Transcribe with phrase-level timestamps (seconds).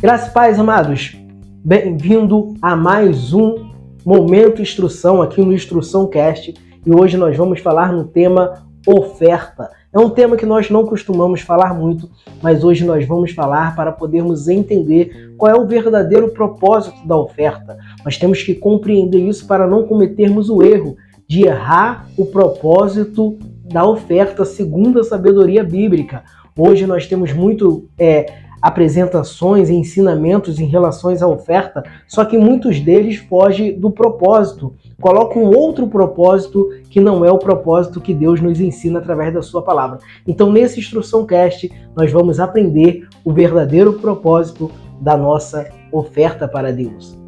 [0.00, 1.16] Graças paz, amados.
[1.64, 3.70] Bem-vindo a mais um
[4.04, 6.54] Momento Instrução aqui no Instrução Cast.
[6.84, 9.70] E hoje nós vamos falar no tema oferta.
[9.92, 12.10] É um tema que nós não costumamos falar muito,
[12.42, 17.78] mas hoje nós vamos falar para podermos entender qual é o verdadeiro propósito da oferta.
[18.04, 20.96] Nós temos que compreender isso para não cometermos o erro
[21.28, 23.38] de errar o propósito
[23.72, 26.24] da oferta segundo a sabedoria bíblica.
[26.56, 28.26] Hoje nós temos muito é,
[28.62, 35.44] apresentações e ensinamentos em relação à oferta, só que muitos deles fogem do propósito, colocam
[35.44, 39.98] outro propósito que não é o propósito que Deus nos ensina através da sua palavra.
[40.26, 47.18] Então, nesse Instrução Cast, nós vamos aprender o verdadeiro propósito da nossa oferta para Deus.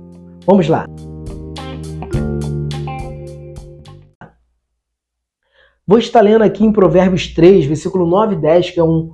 [0.47, 0.87] Vamos lá.
[5.87, 9.13] Vou estar lendo aqui em Provérbios 3, versículo 9 e 10, que é um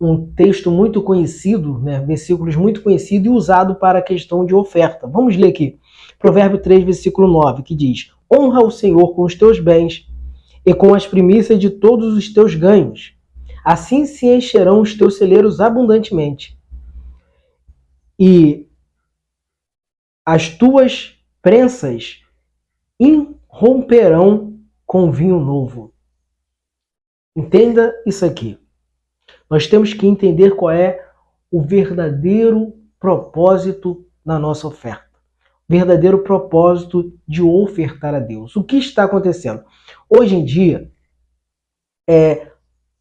[0.00, 5.06] um texto muito conhecido, né, versículos muito conhecido e usado para a questão de oferta.
[5.06, 5.78] Vamos ler aqui.
[6.18, 10.08] Provérbio 3, versículo 9, que diz: Honra o Senhor com os teus bens
[10.64, 13.14] e com as primícias de todos os teus ganhos.
[13.62, 16.58] Assim se encherão os teus celeiros abundantemente.
[18.18, 18.66] E
[20.24, 22.20] as tuas prensas
[22.98, 25.89] irromperão com vinho novo.
[27.36, 28.58] Entenda isso aqui.
[29.48, 31.04] Nós temos que entender qual é
[31.50, 35.08] o verdadeiro propósito da nossa oferta.
[35.68, 38.56] O verdadeiro propósito de ofertar a Deus.
[38.56, 39.64] O que está acontecendo?
[40.08, 40.90] Hoje em dia,
[42.08, 42.50] é,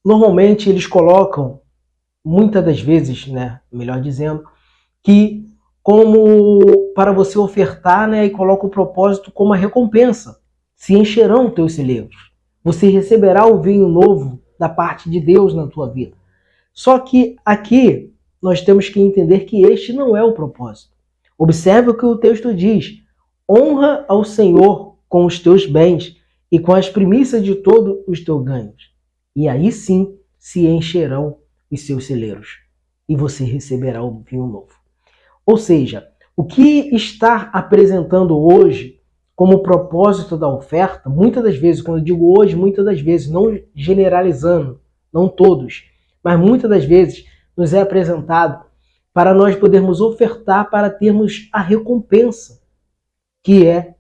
[0.06, 1.62] normalmente eles colocam,
[2.24, 4.44] muitas das vezes, né, melhor dizendo,
[5.04, 5.48] que
[5.82, 10.40] como para você ofertar, né, e coloca o propósito como a recompensa.
[10.76, 12.29] Se encherão teus celeiros.
[12.64, 16.16] Você receberá o vinho novo da parte de Deus na tua vida.
[16.74, 20.92] Só que aqui nós temos que entender que este não é o propósito.
[21.38, 23.02] Observe o que o texto diz:
[23.50, 26.18] honra ao Senhor com os teus bens
[26.52, 28.92] e com as primícias de todos os teus ganhos.
[29.36, 31.38] E aí sim se encherão
[31.72, 32.60] os seus celeiros
[33.08, 34.74] e você receberá o vinho novo.
[35.46, 38.99] Ou seja, o que está apresentando hoje
[39.40, 43.58] como propósito da oferta, muitas das vezes, quando eu digo hoje, muitas das vezes, não
[43.74, 44.82] generalizando,
[45.14, 45.86] não todos,
[46.22, 47.24] mas muitas das vezes
[47.56, 48.66] nos é apresentado
[49.14, 52.60] para nós podermos ofertar para termos a recompensa,
[53.42, 53.96] que é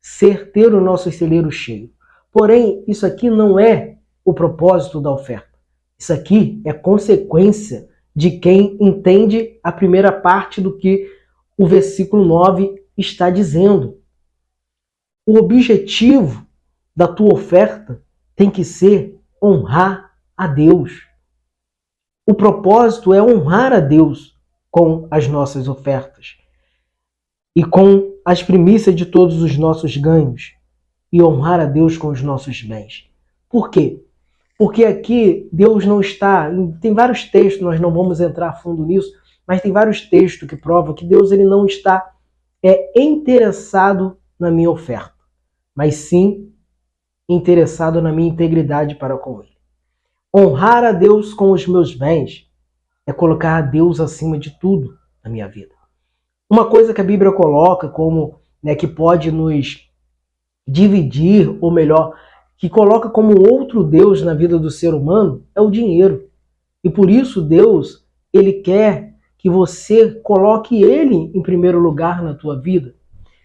[0.00, 1.90] ser ter o nosso celeiro cheio.
[2.32, 5.58] Porém, isso aqui não é o propósito da oferta.
[5.98, 11.10] Isso aqui é consequência de quem entende a primeira parte do que
[11.58, 13.97] o versículo 9 está dizendo.
[15.30, 16.46] O objetivo
[16.96, 18.02] da tua oferta
[18.34, 21.02] tem que ser honrar a Deus.
[22.26, 24.34] O propósito é honrar a Deus
[24.70, 26.38] com as nossas ofertas
[27.54, 30.54] e com as primícias de todos os nossos ganhos
[31.12, 33.06] e honrar a Deus com os nossos bens.
[33.50, 34.02] Por quê?
[34.56, 36.50] Porque aqui Deus não está.
[36.80, 39.12] Tem vários textos, nós não vamos entrar a fundo nisso,
[39.46, 42.14] mas tem vários textos que provam que Deus ele não está
[42.62, 45.17] é interessado na minha oferta,
[45.78, 46.52] mas sim
[47.28, 49.52] interessado na minha integridade para com Ele.
[50.34, 52.50] Honrar a Deus com os meus bens
[53.06, 55.72] é colocar a Deus acima de tudo na minha vida.
[56.50, 59.88] Uma coisa que a Bíblia coloca como né, que pode nos
[60.66, 62.12] dividir, ou melhor,
[62.56, 66.28] que coloca como outro Deus na vida do ser humano é o dinheiro.
[66.82, 72.60] E por isso Deus, ele quer que você coloque ele em primeiro lugar na tua
[72.60, 72.96] vida.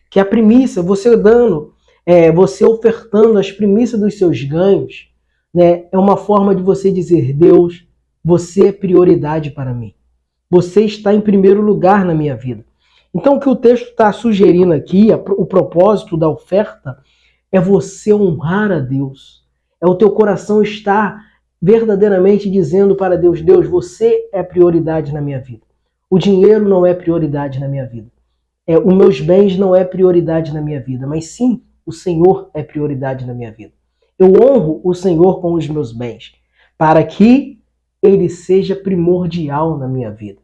[0.09, 1.72] Que a primícia, você dando,
[2.05, 5.09] é, você ofertando as primícias dos seus ganhos,
[5.53, 7.87] né, é uma forma de você dizer: Deus,
[8.23, 9.93] você é prioridade para mim.
[10.49, 12.65] Você está em primeiro lugar na minha vida.
[13.13, 16.97] Então, o que o texto está sugerindo aqui, o propósito da oferta,
[17.51, 19.43] é você honrar a Deus.
[19.79, 21.21] É o teu coração estar
[21.61, 25.61] verdadeiramente dizendo para Deus: Deus, você é prioridade na minha vida.
[26.09, 28.11] O dinheiro não é prioridade na minha vida.
[28.65, 32.63] É, os meus bens não é prioridade na minha vida, mas sim o Senhor é
[32.63, 33.73] prioridade na minha vida.
[34.17, 36.33] Eu honro o Senhor com os meus bens,
[36.77, 37.59] para que
[38.01, 40.39] ele seja primordial na minha vida.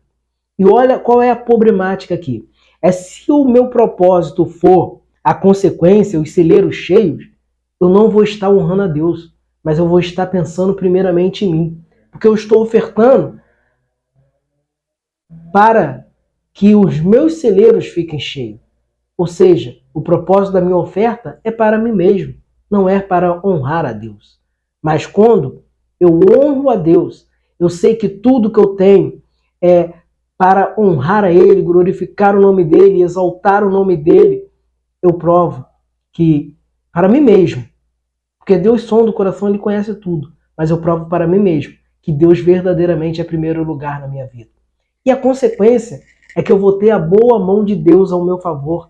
[0.57, 2.47] E olha qual é a problemática aqui.
[2.81, 7.29] É se o meu propósito for a consequência, os celeiros cheios,
[7.79, 9.33] eu não vou estar honrando a Deus,
[9.63, 11.83] mas eu vou estar pensando primeiramente em mim.
[12.11, 13.39] Porque eu estou ofertando
[15.51, 16.07] para
[16.53, 18.59] que os meus celeiros fiquem cheios.
[19.19, 22.35] Ou seja, o propósito da minha oferta é para mim mesmo
[22.71, 24.39] não é para honrar a Deus.
[24.81, 25.61] Mas quando
[25.99, 27.27] eu honro a Deus,
[27.59, 29.21] eu sei que tudo que eu tenho
[29.61, 29.91] é
[30.37, 34.47] para honrar a Ele, glorificar o nome dEle, exaltar o nome dEle,
[35.03, 35.65] eu provo
[36.13, 36.55] que,
[36.89, 37.65] para mim mesmo,
[38.37, 42.13] porque Deus sonda o coração, Ele conhece tudo, mas eu provo para mim mesmo que
[42.13, 44.51] Deus verdadeiramente é primeiro lugar na minha vida.
[45.05, 45.99] E a consequência
[46.37, 48.89] é que eu vou ter a boa mão de Deus ao meu favor.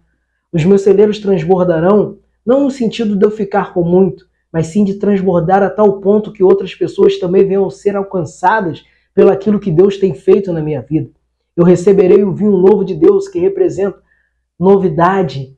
[0.51, 4.95] Os meus celeiros transbordarão, não no sentido de eu ficar com muito, mas sim de
[4.95, 9.97] transbordar a tal ponto que outras pessoas também venham ser alcançadas pelo aquilo que Deus
[9.97, 11.11] tem feito na minha vida.
[11.55, 14.01] Eu receberei o vinho novo de Deus, que representa
[14.57, 15.55] novidade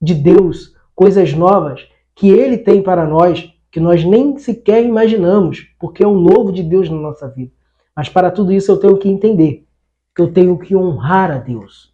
[0.00, 6.02] de Deus, coisas novas que Ele tem para nós, que nós nem sequer imaginamos, porque
[6.02, 7.52] é o novo de Deus na nossa vida.
[7.96, 9.64] Mas para tudo isso eu tenho que entender
[10.14, 11.89] que eu tenho que honrar a Deus,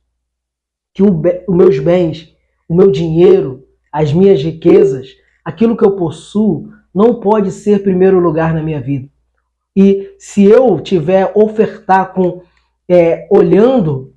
[0.96, 2.34] que os meus bens,
[2.66, 5.08] o meu dinheiro, as minhas riquezas,
[5.44, 9.06] aquilo que eu possuo, não pode ser primeiro lugar na minha vida.
[9.76, 12.40] E se eu tiver ofertar com
[12.88, 14.14] é, olhando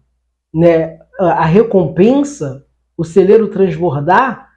[0.53, 2.65] né, a recompensa,
[2.95, 4.47] o celeiro transbordar,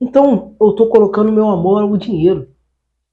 [0.00, 2.48] então eu estou colocando meu amor ao dinheiro.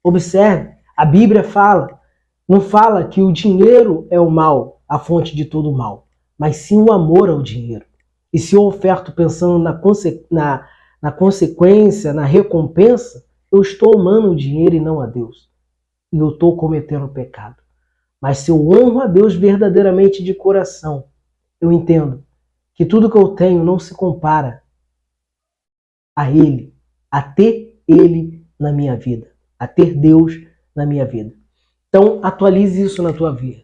[0.01, 1.99] Observe, a Bíblia fala,
[2.47, 6.07] não fala que o dinheiro é o mal, a fonte de todo o mal,
[6.39, 7.83] mas sim o amor ao dinheiro.
[8.33, 10.67] E se eu oferto pensando na, conse na,
[10.99, 15.51] na consequência, na recompensa, eu estou amando o dinheiro e não a Deus.
[16.11, 17.57] E eu estou cometendo pecado.
[18.19, 21.05] Mas se eu honro a Deus verdadeiramente de coração,
[21.61, 22.23] eu entendo
[22.73, 24.63] que tudo que eu tenho não se compara
[26.15, 26.73] a Ele,
[27.11, 30.33] a ter Ele na minha vida, a ter Deus
[30.75, 31.35] na minha vida.
[31.87, 33.61] Então, atualize isso na tua vida.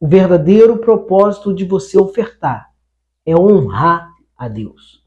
[0.00, 2.71] O verdadeiro propósito de você ofertar
[3.24, 5.02] é honrar a Deus.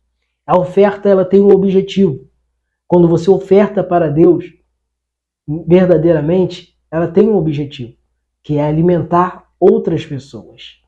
[0.45, 2.29] A oferta ela tem um objetivo.
[2.87, 4.45] Quando você oferta para Deus,
[5.47, 7.95] verdadeiramente, ela tem um objetivo
[8.43, 10.79] que é alimentar outras pessoas.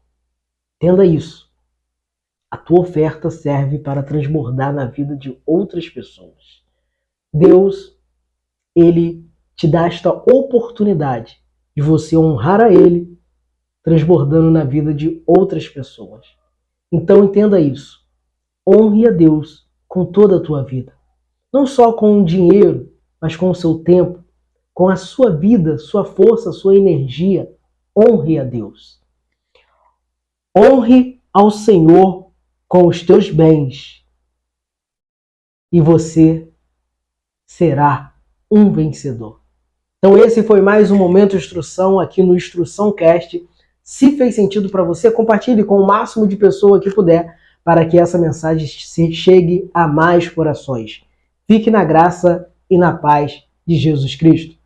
[0.76, 1.48] Entenda isso.
[2.50, 6.64] A tua oferta serve para transbordar na vida de outras pessoas.
[7.34, 7.98] Deus,
[8.76, 11.42] ele te dá esta oportunidade
[11.76, 13.20] de você honrar a ele,
[13.84, 16.26] transbordando na vida de outras pessoas.
[16.92, 18.06] Então entenda isso.
[18.68, 20.94] Honre a Deus com toda a tua vida.
[21.52, 24.24] Não só com o dinheiro, mas com o seu tempo,
[24.74, 27.52] com a sua vida, sua força, sua energia,
[27.98, 29.00] honre a Deus.
[30.56, 32.32] Honre ao Senhor
[32.68, 34.06] com os teus bens
[35.72, 36.50] e você
[37.46, 38.16] será
[38.50, 39.42] um vencedor.
[39.98, 43.48] Então esse foi mais um momento de instrução aqui no Instrução Cast.
[43.90, 47.98] Se fez sentido para você, compartilhe com o máximo de pessoa que puder para que
[47.98, 48.68] essa mensagem
[49.14, 51.06] chegue a mais corações.
[51.48, 54.57] Fique na graça e na paz de Jesus Cristo.